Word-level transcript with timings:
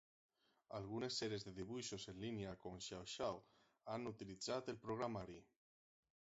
Algunes 0.77 1.17
sèries 1.23 1.43
de 1.47 1.53
dibuixos 1.59 2.05
en 2.13 2.17
línia, 2.23 2.55
com 2.63 2.79
"Xiao 2.87 3.05
Xiao" 3.17 3.37
han 3.93 4.13
utilitzat 4.15 4.73
el 4.75 4.81
programari. 4.89 5.39